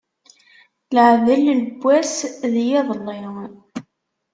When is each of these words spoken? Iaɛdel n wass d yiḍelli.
Iaɛdel 0.93 1.45
n 1.57 1.61
wass 1.81 2.13
d 2.51 2.53
yiḍelli. 2.67 3.19